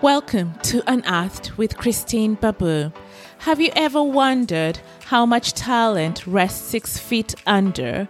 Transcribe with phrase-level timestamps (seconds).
[0.00, 2.92] Welcome to Unearthed with Christine Babu.
[3.38, 8.06] Have you ever wondered how much talent rests six feet under?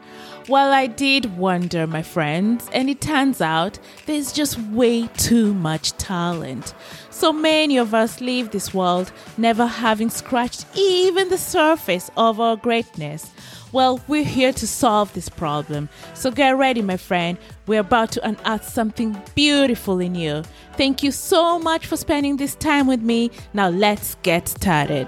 [0.50, 5.92] Well, I did wonder, my friends, and it turns out there's just way too much
[5.92, 6.74] talent.
[7.08, 12.56] So many of us leave this world never having scratched even the surface of our
[12.56, 13.30] greatness.
[13.70, 15.90] Well, we're here to solve this problem.
[16.14, 17.36] So get ready, my friend.
[17.66, 20.42] We're about to unearth something beautiful in you.
[20.74, 23.30] Thank you so much for spending this time with me.
[23.52, 25.06] Now let's get started.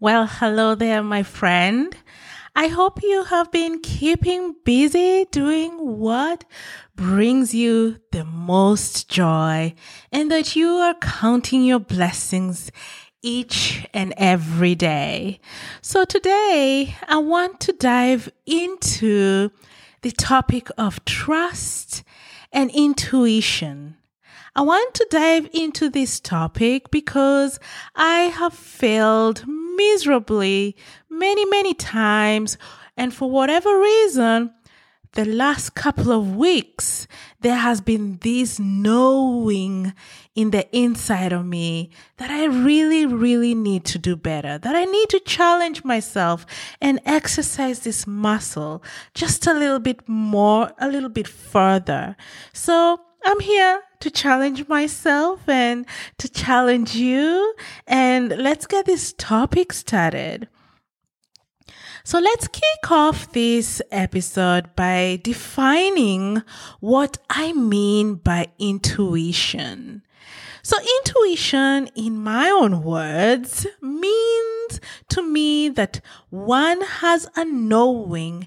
[0.00, 1.96] Well, hello there, my friend.
[2.58, 6.46] I hope you have been keeping busy doing what
[6.94, 9.74] brings you the most joy
[10.10, 12.72] and that you are counting your blessings
[13.20, 15.38] each and every day.
[15.82, 19.50] So today I want to dive into
[20.00, 22.04] the topic of trust
[22.52, 23.98] and intuition.
[24.54, 27.60] I want to dive into this topic because
[27.94, 29.46] I have failed
[29.76, 30.76] miserably
[31.08, 32.58] many, many times.
[32.96, 34.52] And for whatever reason,
[35.12, 37.06] the last couple of weeks,
[37.40, 39.94] there has been this knowing
[40.34, 44.84] in the inside of me that I really, really need to do better, that I
[44.84, 46.44] need to challenge myself
[46.82, 52.14] and exercise this muscle just a little bit more, a little bit further.
[52.52, 55.84] So I'm here to challenge myself and
[56.18, 57.56] to challenge you.
[57.84, 60.46] And let's get this topic started.
[62.04, 66.44] So let's kick off this episode by defining
[66.78, 70.02] what I mean by intuition.
[70.62, 78.46] So intuition, in my own words, means to me that one has a knowing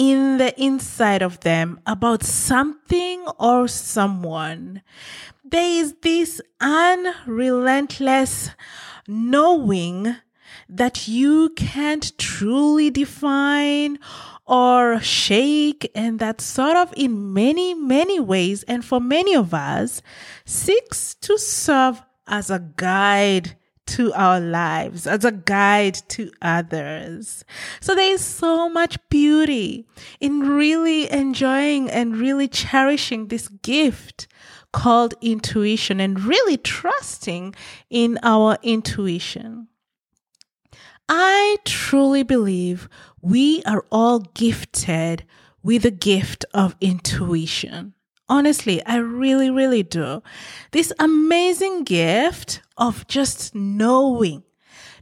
[0.00, 4.80] in the inside of them about something or someone.
[5.44, 8.48] There is this unrelentless
[9.06, 10.16] knowing
[10.70, 13.98] that you can't truly define
[14.46, 20.00] or shake, and that sort of in many, many ways, and for many of us,
[20.46, 23.54] seeks to serve as a guide
[23.90, 27.44] to our lives, as a guide to others.
[27.80, 29.86] So there is so much beauty
[30.20, 34.28] in really enjoying and really cherishing this gift
[34.72, 37.54] called intuition and really trusting
[37.90, 39.68] in our intuition.
[41.08, 42.88] I truly believe
[43.20, 45.24] we are all gifted
[45.62, 47.94] with the gift of intuition.
[48.30, 50.22] Honestly, I really, really do.
[50.70, 54.44] This amazing gift of just knowing,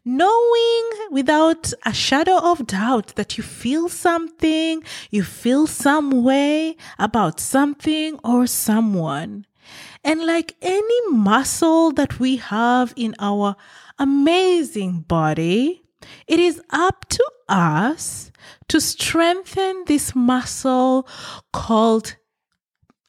[0.02, 7.38] knowing without a shadow of doubt that you feel something, you feel some way about
[7.38, 9.44] something or someone.
[10.02, 13.56] And like any muscle that we have in our
[13.98, 15.82] amazing body,
[16.26, 18.32] it is up to us
[18.68, 21.06] to strengthen this muscle
[21.52, 22.16] called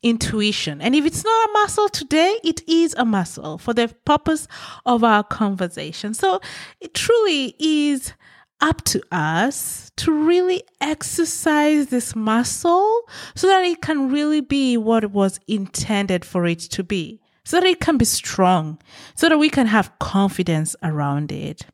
[0.01, 0.81] intuition.
[0.81, 4.47] And if it's not a muscle today, it is a muscle for the purpose
[4.85, 6.13] of our conversation.
[6.13, 6.39] So
[6.79, 8.13] it truly is
[8.61, 13.01] up to us to really exercise this muscle
[13.35, 17.59] so that it can really be what it was intended for it to be, so
[17.59, 18.77] that it can be strong,
[19.15, 21.65] so that we can have confidence around it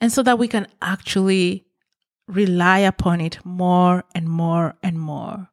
[0.00, 1.66] and so that we can actually
[2.26, 5.48] rely upon it more and more and more.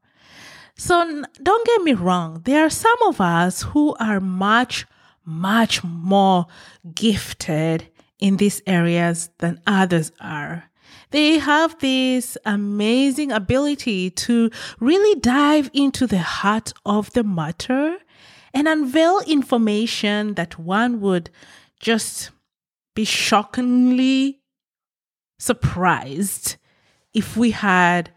[0.78, 4.86] So don't get me wrong, there are some of us who are much,
[5.26, 6.46] much more
[6.94, 7.90] gifted
[8.20, 10.70] in these areas than others are.
[11.10, 17.98] They have this amazing ability to really dive into the heart of the matter
[18.54, 21.30] and unveil information that one would
[21.80, 22.32] just
[22.96, 24.42] be shockingly
[25.40, 26.58] surprised
[27.14, 28.12] if we had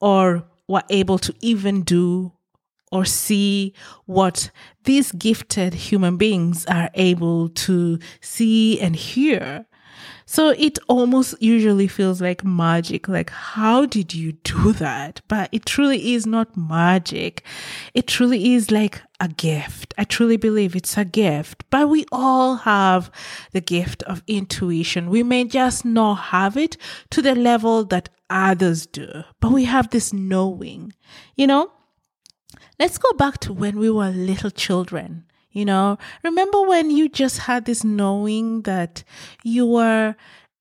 [0.00, 2.32] or were able to even do
[2.92, 3.74] or see
[4.06, 4.50] what
[4.84, 9.66] these gifted human beings are able to see and hear.
[10.26, 13.08] So it almost usually feels like magic.
[13.08, 15.20] Like, how did you do that?
[15.26, 17.42] But it truly is not magic.
[17.94, 19.92] It truly is like a gift.
[19.98, 21.64] I truly believe it's a gift.
[21.68, 23.10] But we all have
[23.50, 25.10] the gift of intuition.
[25.10, 26.76] We may just not have it
[27.10, 30.92] to the level that others do, but we have this knowing,
[31.36, 31.70] you know?
[32.78, 35.24] Let's go back to when we were little children.
[35.52, 39.02] You know, remember when you just had this knowing that
[39.42, 40.14] you were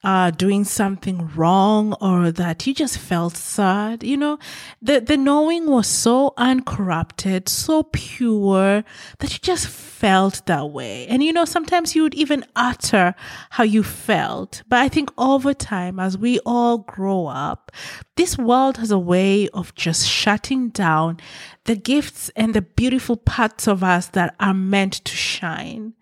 [0.04, 4.04] uh, doing something wrong or that you just felt sad.
[4.04, 4.40] You know,
[4.82, 8.84] the, the knowing was so uncorrupted, so pure
[9.20, 11.06] that you just felt that way.
[11.08, 13.14] And you know, sometimes you would even utter
[13.50, 14.64] how you felt.
[14.70, 17.72] But I think over time, as we all grow up,
[18.16, 21.18] this world has a way of just shutting down
[21.66, 25.94] the gifts and the beautiful parts of us that are meant to shine.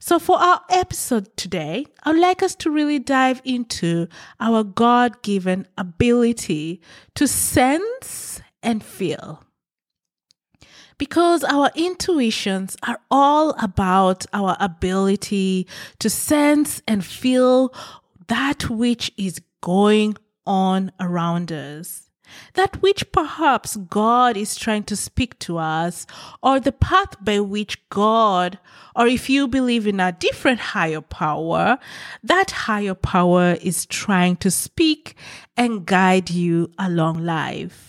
[0.00, 4.06] So, for our episode today, I would like us to really dive into
[4.38, 6.80] our God given ability
[7.16, 9.42] to sense and feel.
[10.98, 15.66] Because our intuitions are all about our ability
[16.00, 17.72] to sense and feel
[18.28, 20.16] that which is going
[20.46, 22.07] on around us
[22.54, 26.06] that which perhaps God is trying to speak to us,
[26.42, 28.58] or the path by which God,
[28.94, 31.78] or if you believe in a different higher power,
[32.22, 35.14] that higher power is trying to speak
[35.56, 37.88] and guide you along life.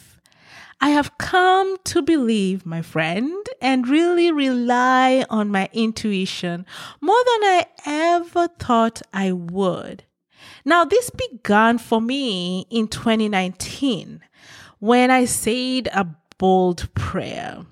[0.82, 6.66] I have come to believe, my friend, and really rely on my intuition
[7.02, 10.06] more than I ever thought I would.
[10.64, 14.22] Now, this began for me in 2019
[14.80, 17.66] when I said a bold prayer.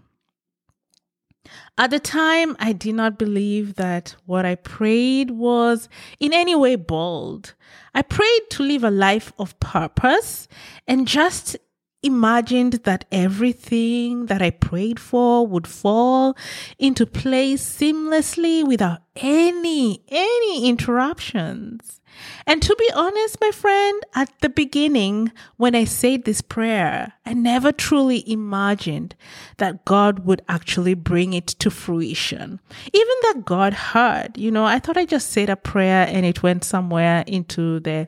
[1.80, 5.88] At the time, I did not believe that what I prayed was
[6.20, 7.54] in any way bold.
[7.94, 10.48] I prayed to live a life of purpose
[10.88, 11.56] and just
[12.02, 16.36] imagined that everything that I prayed for would fall
[16.80, 21.97] into place seamlessly without any, any interruptions.
[22.46, 27.34] And to be honest, my friend, at the beginning, when I said this prayer, I
[27.34, 29.16] never truly imagined
[29.58, 32.60] that God would actually bring it to fruition.
[32.94, 36.44] Even that God heard, you know, I thought I just said a prayer and it
[36.44, 38.08] went somewhere into the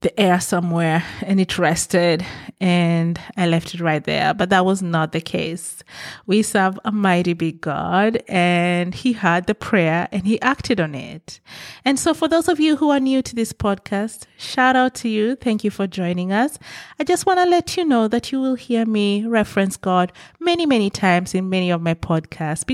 [0.00, 2.24] the air somewhere and it rested
[2.60, 4.32] and I left it right there.
[4.32, 5.82] But that was not the case.
[6.24, 10.94] We serve a mighty big God and he heard the prayer and he acted on
[10.94, 11.40] it.
[11.84, 15.08] And so for those of you who are new to this podcast, shout out to
[15.08, 15.34] you.
[15.34, 16.60] Thank you for joining us.
[17.00, 20.64] I just want to let you know that you will hear me reference God many,
[20.64, 22.64] many times in many of my podcasts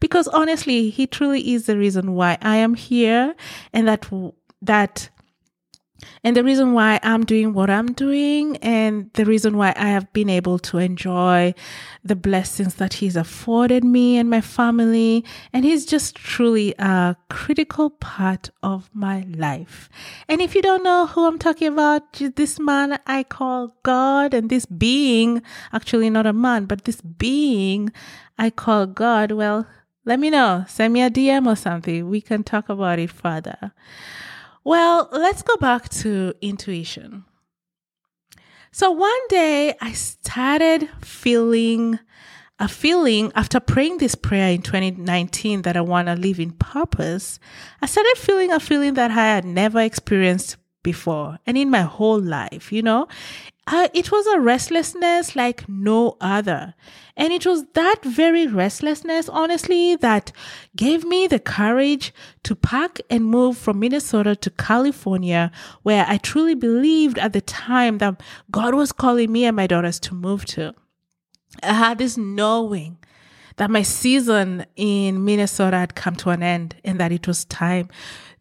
[0.00, 3.36] because, honestly, he truly is the reason why I am here
[3.72, 4.10] and that,
[4.62, 5.10] that
[6.22, 10.12] and the reason why I'm doing what I'm doing, and the reason why I have
[10.12, 11.54] been able to enjoy
[12.04, 17.90] the blessings that He's afforded me and my family, and He's just truly a critical
[17.90, 19.88] part of my life.
[20.28, 24.50] And if you don't know who I'm talking about, this man I call God, and
[24.50, 25.42] this being,
[25.72, 27.92] actually not a man, but this being
[28.38, 29.66] I call God, well,
[30.04, 30.64] let me know.
[30.68, 32.08] Send me a DM or something.
[32.08, 33.72] We can talk about it further.
[34.66, 37.24] Well, let's go back to intuition.
[38.72, 42.00] So one day I started feeling
[42.58, 47.38] a feeling after praying this prayer in 2019 that I want to live in purpose.
[47.80, 52.20] I started feeling a feeling that I had never experienced before and in my whole
[52.20, 53.06] life, you know.
[53.68, 56.74] Uh, it was a restlessness like no other.
[57.16, 60.30] And it was that very restlessness, honestly, that
[60.76, 62.14] gave me the courage
[62.44, 65.50] to pack and move from Minnesota to California,
[65.82, 69.98] where I truly believed at the time that God was calling me and my daughters
[70.00, 70.74] to move to.
[71.62, 72.98] I had this knowing
[73.56, 77.88] that my season in Minnesota had come to an end and that it was time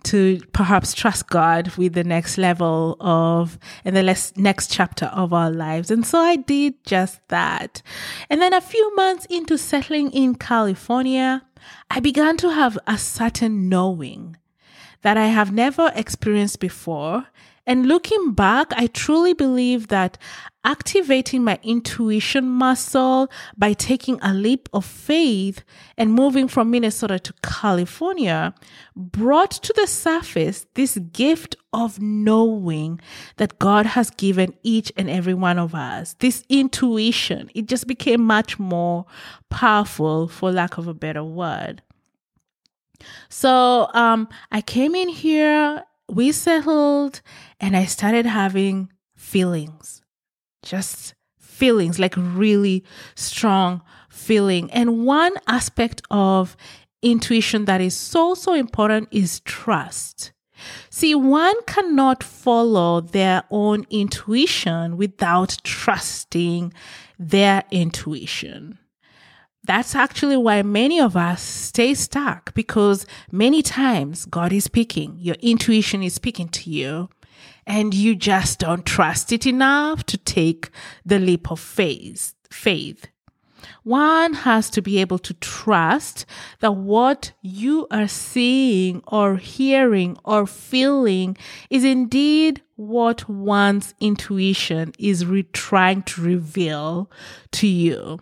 [0.06, 4.04] to perhaps trust God with the next level of and the
[4.36, 5.92] next chapter of our lives.
[5.92, 7.82] And so I did just that.
[8.30, 11.44] And then a few months into settling in California,
[11.90, 14.38] I began to have a certain knowing
[15.02, 17.28] that I have never experienced before
[17.67, 20.17] and looking back, I truly believe that
[20.63, 25.63] activating my intuition muscle by taking a leap of faith
[25.98, 28.53] and moving from Minnesota to California
[28.95, 33.00] brought to the surface this gift of knowing
[33.38, 36.15] that God has given each and every one of us.
[36.19, 39.05] This intuition, it just became much more
[39.50, 41.81] powerful, for lack of a better word.
[43.29, 47.22] So um, I came in here we settled
[47.60, 50.02] and I started having feelings,
[50.64, 52.84] just feelings, like really
[53.16, 54.72] strong feeling.
[54.72, 56.56] And one aspect of
[57.02, 60.32] intuition that is so, so important is trust.
[60.90, 66.74] See, one cannot follow their own intuition without trusting
[67.20, 68.80] their intuition.
[69.65, 75.36] That's actually why many of us stay stuck because many times God is speaking, your
[75.41, 77.10] intuition is speaking to you,
[77.65, 80.69] and you just don't trust it enough to take
[81.05, 82.36] the leap of faith.
[82.51, 83.07] Faith.
[83.84, 86.25] One has to be able to trust
[86.60, 91.38] that what you are seeing or hearing or feeling
[91.69, 97.10] is indeed what one's intuition is re- trying to reveal
[97.53, 98.19] to you.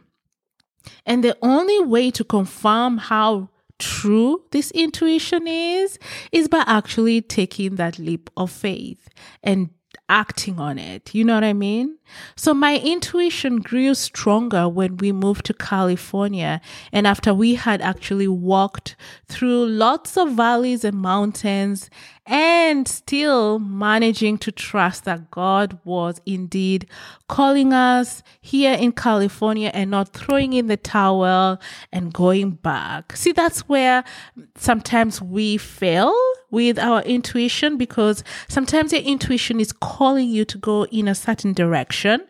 [1.05, 3.49] And the only way to confirm how
[3.79, 5.99] true this intuition is,
[6.31, 9.09] is by actually taking that leap of faith
[9.43, 9.69] and
[10.09, 11.13] acting on it.
[11.15, 11.97] You know what I mean?
[12.35, 16.61] So my intuition grew stronger when we moved to California
[16.91, 18.95] and after we had actually walked
[19.27, 21.89] through lots of valleys and mountains
[22.25, 26.87] and still managing to trust that God was indeed
[27.27, 31.59] calling us here in California and not throwing in the towel
[31.91, 33.15] and going back.
[33.15, 34.03] See, that's where
[34.55, 36.15] sometimes we fail
[36.53, 41.51] with our intuition because sometimes your intuition is calling you to go in a certain
[41.51, 42.21] direction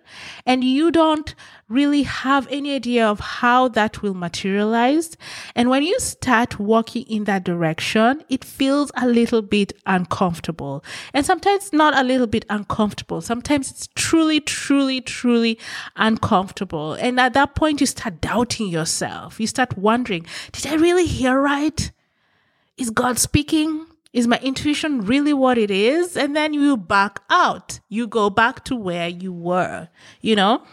[0.45, 1.35] and you don't
[1.67, 5.17] really have any idea of how that will materialize.
[5.55, 10.85] And when you start walking in that direction, it feels a little bit uncomfortable.
[11.13, 13.19] And sometimes not a little bit uncomfortable.
[13.19, 15.59] Sometimes it's truly, truly, truly
[15.97, 16.93] uncomfortable.
[16.93, 19.37] And at that point, you start doubting yourself.
[19.37, 21.91] You start wondering, did I really hear right?
[22.77, 23.87] Is God speaking?
[24.13, 26.15] Is my intuition really what it is?
[26.15, 27.79] And then you back out.
[27.89, 29.89] You go back to where you were,
[30.21, 30.63] you know?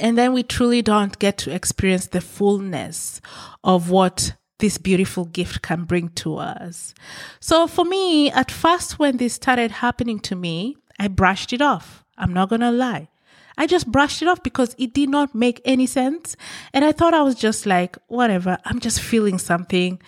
[0.00, 3.20] And then we truly don't get to experience the fullness
[3.62, 6.94] of what this beautiful gift can bring to us.
[7.38, 12.04] So for me, at first, when this started happening to me, I brushed it off.
[12.18, 13.08] I'm not going to lie.
[13.56, 16.36] I just brushed it off because it did not make any sense.
[16.72, 20.00] And I thought I was just like, whatever, I'm just feeling something.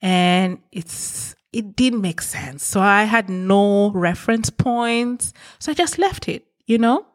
[0.00, 2.64] And it's it didn't make sense.
[2.64, 5.32] So I had no reference points.
[5.58, 7.06] So I just left it, you know?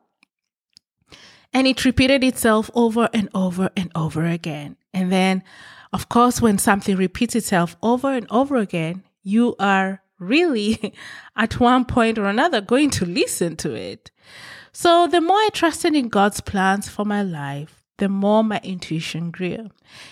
[1.53, 4.75] And it repeated itself over and over and over again.
[4.93, 5.43] And then,
[5.91, 10.93] of course, when something repeats itself over and over again, you are really
[11.35, 14.11] at one point or another going to listen to it.
[14.71, 19.31] So the more I trusted in God's plans for my life, the more my intuition
[19.31, 19.69] grew.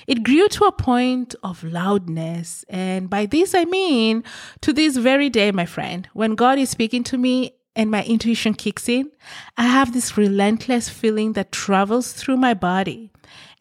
[0.07, 2.65] It grew to a point of loudness.
[2.67, 4.23] And by this, I mean
[4.61, 8.53] to this very day, my friend, when God is speaking to me and my intuition
[8.53, 9.11] kicks in,
[9.57, 13.11] I have this relentless feeling that travels through my body.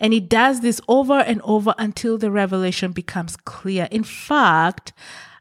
[0.00, 3.88] And it does this over and over until the revelation becomes clear.
[3.90, 4.92] In fact,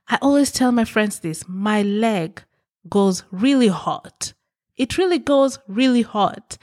[0.08, 2.44] I always tell my friends this my leg
[2.90, 4.34] goes really hot.
[4.76, 6.58] It really goes really hot.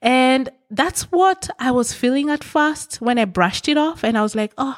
[0.00, 4.04] And that's what I was feeling at first when I brushed it off.
[4.04, 4.76] And I was like, oh,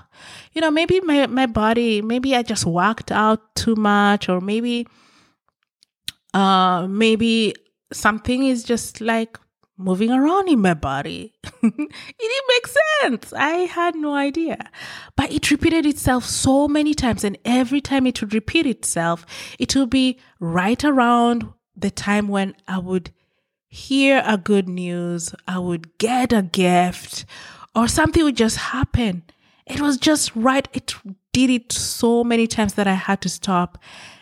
[0.52, 4.88] you know, maybe my, my body, maybe I just worked out too much, or maybe,
[6.32, 7.54] uh, maybe
[7.92, 9.38] something is just like
[9.76, 11.34] moving around in my body.
[11.62, 12.66] it didn't make
[13.00, 13.32] sense.
[13.34, 14.70] I had no idea.
[15.14, 17.22] But it repeated itself so many times.
[17.22, 19.26] And every time it would repeat itself,
[19.58, 23.10] it would be right around the time when I would
[23.72, 27.24] hear a good news, I would get a gift,
[27.74, 29.22] or something would just happen.
[29.64, 30.68] It was just right.
[30.74, 30.94] It
[31.32, 33.78] did it so many times that I had to stop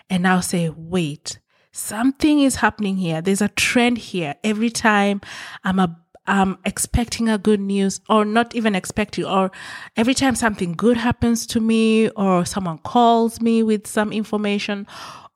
[0.08, 1.40] and now say, wait,
[1.72, 3.20] something is happening here.
[3.20, 4.36] There's a trend here.
[4.44, 5.20] Every time
[5.64, 9.50] I'm a I'm expecting a good news or not even expecting or
[9.96, 14.86] every time something good happens to me or someone calls me with some information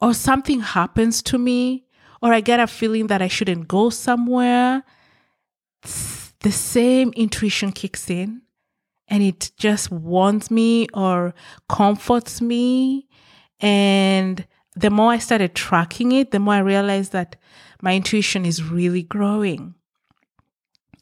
[0.01, 1.84] or something happens to me
[2.25, 4.83] or I get a feeling that I shouldn't go somewhere,
[6.41, 8.41] the same intuition kicks in
[9.09, 11.35] and it just warns me or
[11.69, 13.09] comforts me.
[13.61, 17.37] And the more I started tracking it, the more I realized that
[17.83, 19.75] my intuition is really growing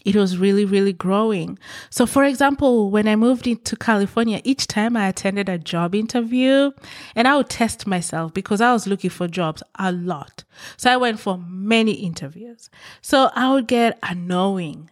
[0.05, 1.59] it was really, really growing.
[1.91, 6.73] So, for example, when I moved into California, each time I attended a job interview,
[7.15, 10.45] and I would test myself because I was looking for jobs a lot.
[10.77, 12.71] So, I went for many interviews.
[13.01, 14.91] So, I would get a knowing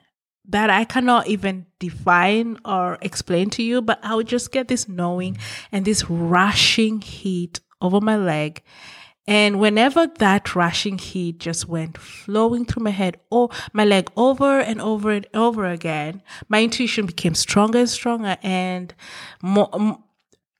[0.48, 4.88] that I cannot even define or explain to you, but I would just get this
[4.88, 5.38] knowing
[5.70, 8.62] and this rushing heat over my leg.
[9.26, 14.58] And whenever that rushing heat just went flowing through my head or my leg over
[14.58, 18.36] and over and over again, my intuition became stronger and stronger.
[18.42, 18.92] And
[19.42, 19.98] more,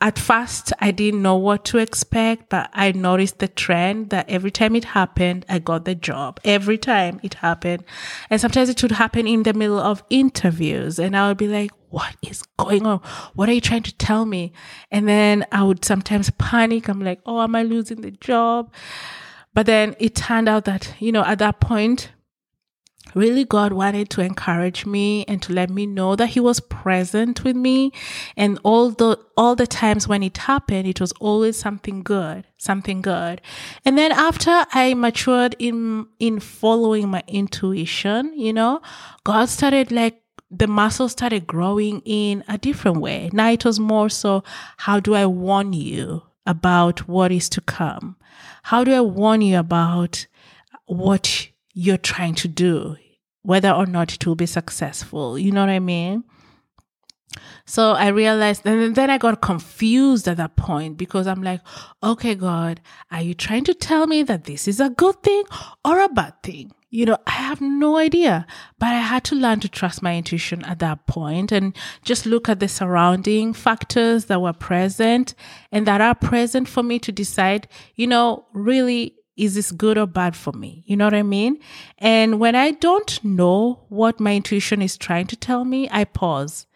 [0.00, 4.50] at first, I didn't know what to expect, but I noticed the trend that every
[4.50, 6.40] time it happened, I got the job.
[6.42, 7.84] Every time it happened.
[8.30, 10.98] And sometimes it would happen in the middle of interviews.
[10.98, 13.00] And I would be like, what is going on?
[13.34, 14.52] What are you trying to tell me?
[14.90, 16.88] And then I would sometimes panic.
[16.88, 18.72] I'm like, oh, am I losing the job?
[19.52, 22.12] But then it turned out that, you know, at that point,
[23.14, 27.44] really God wanted to encourage me and to let me know that he was present
[27.44, 27.92] with me
[28.36, 33.02] and all the all the times when it happened it was always something good something
[33.02, 33.40] good
[33.84, 38.80] and then after I matured in in following my intuition you know
[39.24, 44.08] God started like the muscle started growing in a different way now it was more
[44.08, 44.42] so
[44.78, 48.16] how do I warn you about what is to come
[48.62, 50.26] how do I warn you about
[50.86, 52.96] what you're trying to do,
[53.42, 55.38] whether or not it will be successful?
[55.38, 56.24] You know what I mean?
[57.64, 61.60] So I realized, and then I got confused at that point because I'm like,
[62.02, 62.80] okay, God,
[63.10, 65.44] are you trying to tell me that this is a good thing
[65.84, 66.72] or a bad thing?
[66.92, 68.46] You know, I have no idea,
[68.80, 72.48] but I had to learn to trust my intuition at that point and just look
[72.48, 75.34] at the surrounding factors that were present
[75.70, 80.06] and that are present for me to decide, you know, really is this good or
[80.06, 80.82] bad for me?
[80.86, 81.60] You know what I mean?
[81.98, 86.66] And when I don't know what my intuition is trying to tell me, I pause.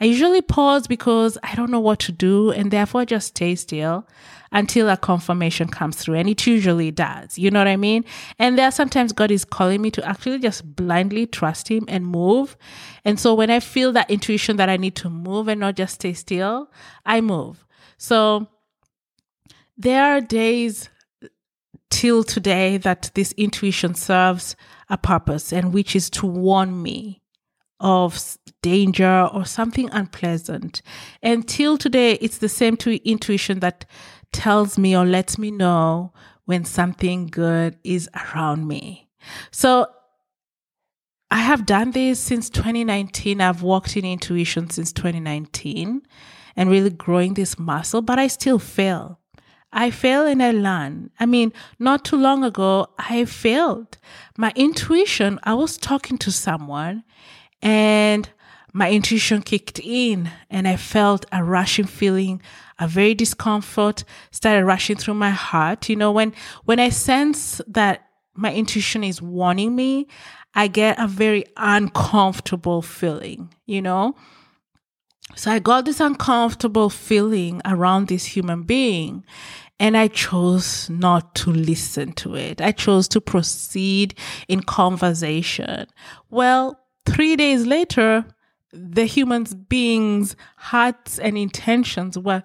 [0.00, 4.06] I usually pause because I don't know what to do and therefore just stay still
[4.52, 6.14] until a confirmation comes through.
[6.14, 7.38] And it usually does.
[7.38, 8.04] You know what I mean?
[8.38, 12.06] And there are sometimes God is calling me to actually just blindly trust Him and
[12.06, 12.56] move.
[13.04, 15.94] And so when I feel that intuition that I need to move and not just
[15.94, 16.70] stay still,
[17.04, 17.66] I move.
[17.96, 18.48] So
[19.76, 20.88] there are days
[21.90, 24.56] till today that this intuition serves
[24.88, 27.22] a purpose and which is to warn me
[27.80, 30.82] of danger or something unpleasant.
[31.22, 33.84] Until today, it's the same to intuition that
[34.32, 36.12] tells me or lets me know
[36.44, 39.08] when something good is around me.
[39.50, 39.86] So
[41.30, 43.40] I have done this since 2019.
[43.40, 46.02] I've walked in intuition since 2019
[46.56, 49.20] and really growing this muscle, but I still fail.
[49.72, 51.10] I fail and I learn.
[51.20, 53.98] I mean, not too long ago, I failed.
[54.38, 57.04] My intuition, I was talking to someone
[57.60, 58.30] and
[58.78, 62.40] my intuition kicked in and I felt a rushing feeling,
[62.78, 65.88] a very discomfort started rushing through my heart.
[65.88, 66.32] You know, when,
[66.64, 70.06] when I sense that my intuition is warning me,
[70.54, 74.14] I get a very uncomfortable feeling, you know?
[75.34, 79.24] So I got this uncomfortable feeling around this human being
[79.80, 82.60] and I chose not to listen to it.
[82.60, 84.14] I chose to proceed
[84.46, 85.88] in conversation.
[86.30, 88.24] Well, three days later,
[88.72, 92.42] the human being's hearts and intentions were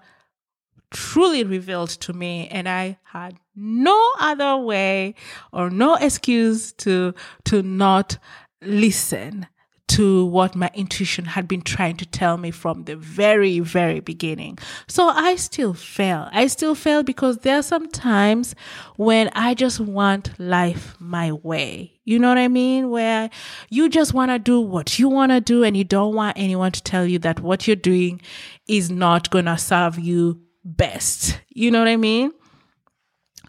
[0.90, 5.14] truly revealed to me and I had no other way
[5.52, 8.18] or no excuse to to not
[8.62, 9.48] listen
[9.86, 14.58] to what my intuition had been trying to tell me from the very, very beginning.
[14.88, 16.28] So I still fail.
[16.32, 18.54] I still fail because there are some times
[18.96, 22.00] when I just want life my way.
[22.04, 22.90] You know what I mean?
[22.90, 23.30] Where
[23.68, 26.72] you just want to do what you want to do and you don't want anyone
[26.72, 28.20] to tell you that what you're doing
[28.66, 31.40] is not going to serve you best.
[31.50, 32.32] You know what I mean?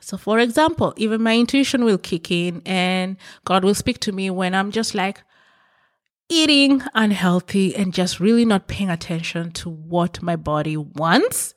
[0.01, 4.29] So, for example, even my intuition will kick in and God will speak to me
[4.29, 5.23] when I'm just like,
[6.29, 11.53] eating unhealthy and just really not paying attention to what my body wants.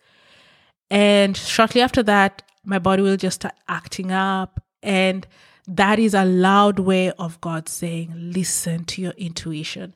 [0.90, 4.62] And shortly after that, my body will just start acting up.
[4.82, 5.26] And
[5.66, 9.94] that is a loud way of God saying, listen to your intuition.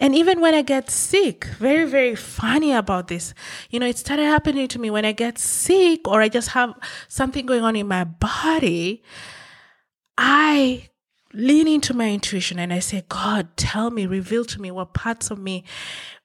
[0.00, 3.32] And even when I get sick, very, very funny about this.
[3.70, 6.74] You know, it started happening to me when I get sick or I just have
[7.06, 9.04] something going on in my body.
[10.18, 10.88] I
[11.34, 15.30] lean into my intuition and I say, God, tell me, reveal to me what parts
[15.30, 15.64] of me,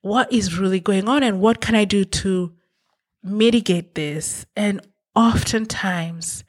[0.02, 2.54] what is really going on and what can I do to
[3.24, 4.46] mitigate this?
[4.56, 4.82] And
[5.16, 6.44] oftentimes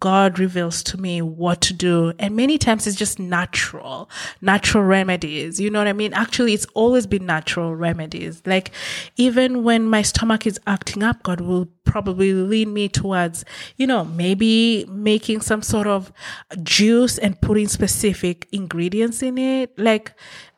[0.00, 2.12] God reveals to me what to do.
[2.18, 4.08] And many times it's just natural,
[4.40, 5.58] natural remedies.
[5.58, 6.12] You know what I mean?
[6.12, 8.42] Actually, it's always been natural remedies.
[8.46, 8.70] Like
[9.16, 13.44] even when my stomach is acting up, God will probably lead me towards,
[13.76, 16.12] you know, maybe making some sort of
[16.62, 19.76] juice and putting specific ingredients in it.
[19.78, 20.12] Like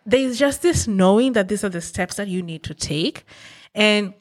[0.05, 3.25] there's just this knowing that these are the steps that you need to take.
[3.75, 4.15] And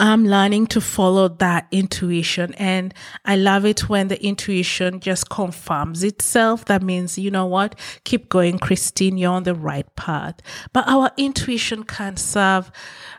[0.00, 2.54] I'm learning to follow that intuition.
[2.54, 2.94] And
[3.26, 6.64] I love it when the intuition just confirms itself.
[6.64, 7.78] That means, you know what?
[8.04, 9.18] Keep going, Christine.
[9.18, 10.40] You're on the right path.
[10.72, 12.72] But our intuition can serve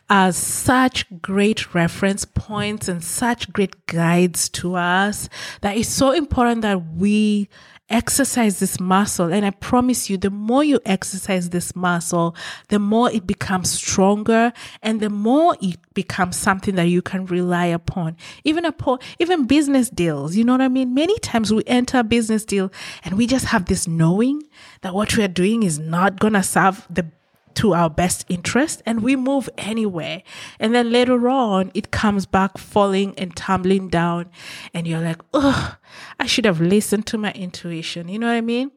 [0.09, 5.29] as such great reference points and such great guides to us
[5.61, 7.47] that it's so important that we
[7.91, 9.31] exercise this muscle.
[9.31, 12.35] And I promise you, the more you exercise this muscle,
[12.69, 17.65] the more it becomes stronger and the more it becomes something that you can rely
[17.65, 18.17] upon.
[18.43, 20.35] Even upon, even business deals.
[20.35, 20.93] You know what I mean?
[20.93, 22.71] Many times we enter a business deal
[23.03, 24.41] and we just have this knowing
[24.81, 27.05] that what we are doing is not going to serve the
[27.55, 30.23] to our best interest and we move anywhere.
[30.59, 34.29] And then later on, it comes back falling and tumbling down.
[34.73, 35.77] And you're like, oh,
[36.19, 38.07] I should have listened to my intuition.
[38.07, 38.71] You know what I mean?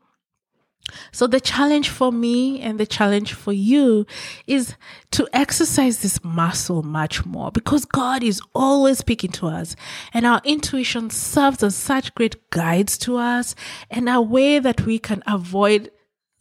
[1.13, 4.07] So the challenge for me and the challenge for you
[4.47, 4.75] is
[5.13, 9.77] to exercise this muscle much more because God is always speaking to us
[10.13, 13.55] and our intuition serves as such great guides to us
[13.91, 15.91] and a way that we can avoid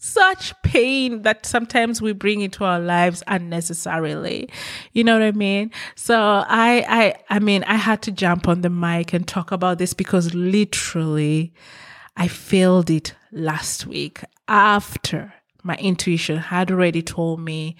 [0.03, 4.49] such pain that sometimes we bring into our lives unnecessarily.
[4.91, 5.71] You know what I mean?
[5.95, 9.77] So I, I, I mean, I had to jump on the mic and talk about
[9.77, 11.53] this because literally
[12.17, 17.77] I failed it last week after my intuition had already told me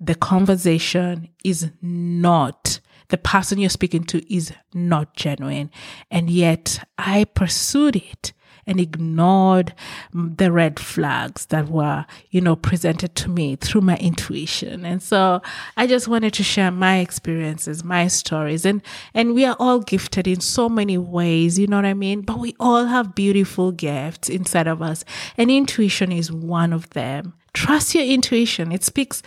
[0.00, 5.70] the conversation is not the person you're speaking to is not genuine.
[6.10, 8.32] And yet I pursued it
[8.66, 9.74] and ignored
[10.12, 14.84] the red flags that were, you know, presented to me through my intuition.
[14.84, 15.40] And so
[15.76, 18.64] I just wanted to share my experiences, my stories.
[18.64, 18.82] And,
[19.14, 22.22] and we are all gifted in so many ways, you know what I mean?
[22.22, 25.04] But we all have beautiful gifts inside of us.
[25.36, 27.34] And intuition is one of them.
[27.54, 28.72] Trust your intuition.
[28.72, 29.22] It speaks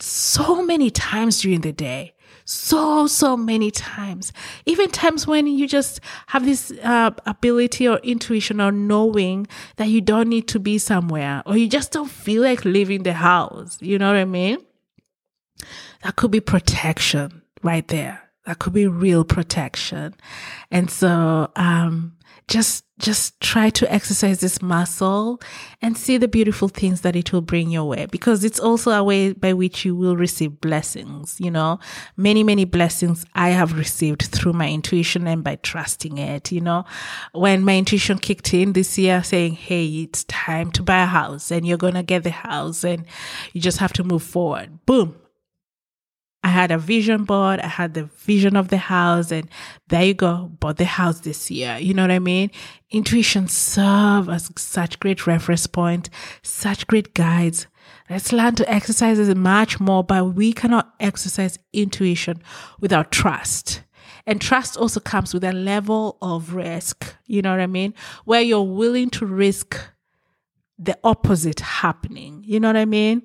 [0.00, 2.14] so many times during the day
[2.50, 4.32] so, so many times.
[4.64, 10.00] Even times when you just have this uh, ability or intuition or knowing that you
[10.00, 13.76] don't need to be somewhere or you just don't feel like leaving the house.
[13.82, 14.58] You know what I mean?
[16.02, 18.22] That could be protection right there.
[18.46, 20.14] That could be real protection.
[20.70, 22.16] And so, um,
[22.48, 25.40] just just try to exercise this muscle
[25.80, 28.06] and see the beautiful things that it will bring your way.
[28.10, 31.78] Because it's also a way by which you will receive blessings you know.
[32.16, 36.84] Many many blessings i have received through my intuition and by trusting it you know.
[37.32, 41.50] When my intuition kicked in this year saying hey it's time to buy a house
[41.50, 43.04] and you're going to get the house and
[43.52, 44.84] you just have to move forward.
[44.86, 45.14] Boom
[46.42, 47.60] I had a vision board.
[47.60, 49.48] I had the vision of the house and
[49.88, 50.50] there you go.
[50.60, 51.76] Bought the house this year.
[51.78, 52.50] You know what I mean?
[52.90, 56.10] Intuition serve as such great reference point,
[56.42, 57.66] such great guides.
[58.08, 62.42] Let's learn to exercise it much more, but we cannot exercise intuition
[62.80, 63.82] without trust.
[64.26, 67.14] And trust also comes with a level of risk.
[67.26, 67.94] You know what I mean?
[68.24, 69.78] Where you're willing to risk
[70.78, 72.44] the opposite happening.
[72.46, 73.22] You know what I mean?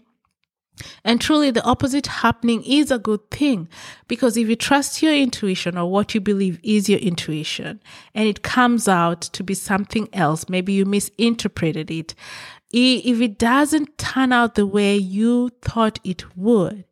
[1.03, 3.69] And truly, the opposite happening is a good thing
[4.07, 7.79] because if you trust your intuition or what you believe is your intuition
[8.15, 12.15] and it comes out to be something else, maybe you misinterpreted it,
[12.71, 16.85] if it doesn't turn out the way you thought it would,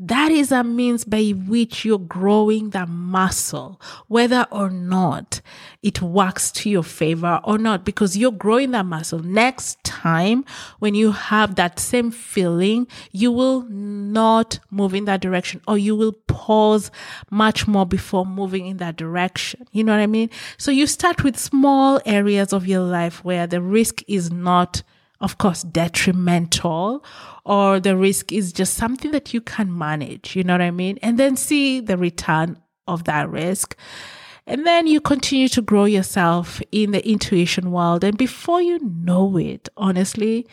[0.00, 5.42] that is a means by which you're growing the muscle, whether or not
[5.82, 9.18] it works to your favor or not, because you're growing that muscle.
[9.18, 10.46] Next time,
[10.78, 15.94] when you have that same feeling, you will not move in that direction or you
[15.94, 16.90] will pause
[17.30, 19.66] much more before moving in that direction.
[19.72, 20.30] You know what I mean?
[20.56, 24.82] So you start with small areas of your life where the risk is not
[25.20, 27.04] of course, detrimental
[27.44, 30.34] or the risk is just something that you can manage.
[30.34, 30.98] You know what I mean?
[31.02, 33.76] And then see the return of that risk.
[34.46, 38.02] And then you continue to grow yourself in the intuition world.
[38.02, 40.46] And before you know it, honestly,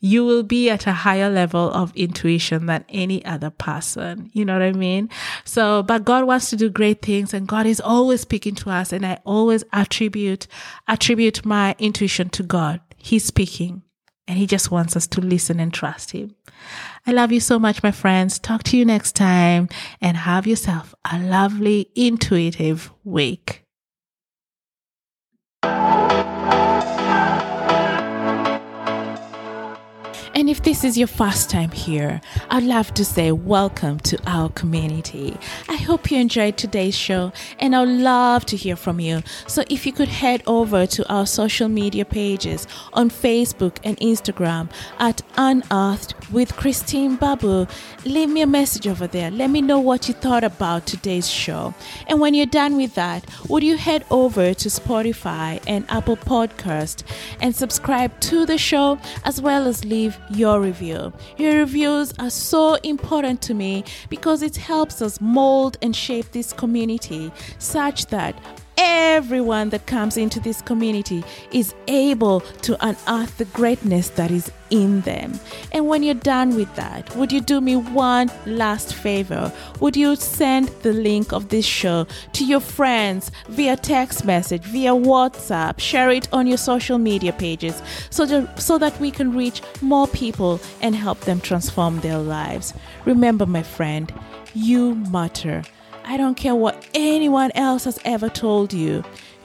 [0.00, 4.30] you will be at a higher level of intuition than any other person.
[4.32, 5.10] You know what I mean?
[5.44, 8.92] So, but God wants to do great things and God is always speaking to us.
[8.92, 10.46] And I always attribute,
[10.88, 12.80] attribute my intuition to God.
[12.96, 13.82] He's speaking
[14.28, 16.34] and he just wants us to listen and trust him.
[17.06, 18.38] I love you so much, my friends.
[18.38, 19.68] Talk to you next time
[20.00, 23.62] and have yourself a lovely, intuitive week.
[30.36, 32.20] And if this is your first time here,
[32.50, 35.34] I'd love to say welcome to our community.
[35.66, 39.22] I hope you enjoyed today's show and I'd love to hear from you.
[39.46, 44.68] So if you could head over to our social media pages on Facebook and Instagram
[44.98, 47.66] at Unearthed with Christine Babu,
[48.04, 49.30] leave me a message over there.
[49.30, 51.72] Let me know what you thought about today's show.
[52.08, 57.04] And when you're done with that, would you head over to Spotify and Apple Podcast
[57.40, 61.12] and subscribe to the show as well as leave your review.
[61.36, 66.52] Your reviews are so important to me because it helps us mold and shape this
[66.52, 68.38] community such that
[68.76, 75.00] everyone that comes into this community is able to unearth the greatness that is in
[75.02, 75.32] them.
[75.72, 79.52] And when you're done with that, would you do me one last favor?
[79.80, 84.92] Would you send the link of this show to your friends via text message, via
[84.92, 89.62] WhatsApp, share it on your social media pages so that, so that we can reach
[89.80, 92.74] more people and help them transform their lives?
[93.04, 94.12] Remember, my friend,
[94.54, 95.62] you matter.
[96.06, 99.02] I don't care what anyone else has ever told you.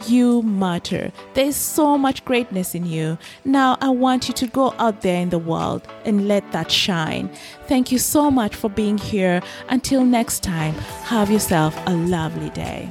[0.07, 1.11] You matter.
[1.33, 3.17] There's so much greatness in you.
[3.45, 7.29] Now, I want you to go out there in the world and let that shine.
[7.67, 9.41] Thank you so much for being here.
[9.69, 12.89] Until next time, have yourself a lovely day.